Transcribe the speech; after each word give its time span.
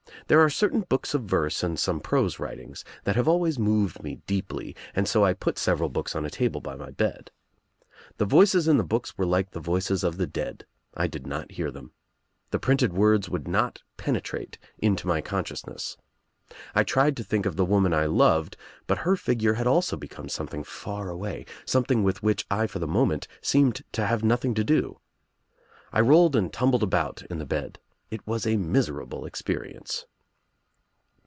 There 0.27 0.39
are 0.41 0.49
certain 0.49 0.81
books 0.87 1.13
of 1.13 1.23
verse 1.23 1.61
and 1.61 1.77
some 1.77 1.99
prose 1.99 2.39
writings 2.39 2.85
that 3.03 3.17
have 3.17 3.27
always 3.27 3.59
moved 3.59 4.01
me 4.01 4.21
deeply, 4.27 4.73
and 4.95 5.05
so 5.05 5.25
I 5.25 5.33
put 5.33 5.57
several 5.57 5.89
books 5.89 6.15
on 6.15 6.23
a 6.25 6.29
table 6.29 6.61
by 6.61 6.77
my 6.77 6.89
bed. 6.91 7.31
"The 8.15 8.23
voices 8.23 8.65
in 8.65 8.77
the 8.77 8.85
books 8.85 9.17
were 9.17 9.25
like 9.25 9.51
the 9.51 9.59
voices 9.59 10.05
of 10.05 10.15
the 10.15 10.27
dead. 10.27 10.65
I 10.93 11.07
did 11.07 11.27
not 11.27 11.51
hear 11.53 11.69
them. 11.69 11.91
The 12.51 12.59
printed 12.59 12.93
words 12.93 13.27
would 13.27 13.45
not 13.45 13.81
penetrate 13.97 14.57
Into 14.77 15.05
my 15.05 15.19
consciousness. 15.19 15.97
I 16.73 16.85
tried 16.85 17.17
to 17.17 17.25
think 17.25 17.45
of 17.45 17.57
the 17.57 17.65
woman 17.65 17.93
I 17.93 18.05
loved, 18.05 18.55
but 18.87 18.99
her 18.99 19.17
figure 19.17 19.55
had 19.55 19.67
also 19.67 19.97
become 19.97 20.29
something 20.29 20.63
far 20.63 21.09
away, 21.09 21.45
something 21.65 22.03
with 22.03 22.23
which 22.23 22.45
I 22.49 22.67
for 22.67 22.79
the 22.79 22.87
moment 22.87 23.27
seemed 23.41 23.83
to 23.91 24.05
have 24.05 24.23
nothing 24.23 24.53
to 24.53 24.63
do. 24.63 25.01
I 25.91 25.99
rolled 25.99 26.37
and 26.37 26.53
tumbled 26.53 26.83
about 26.83 27.21
in 27.23 27.37
the 27.37 27.45
bed. 27.45 27.79
It 28.09 28.25
was 28.25 28.47
a 28.47 28.55
miserable 28.55 29.23
cx. 29.23 29.43
perience. 29.43 30.05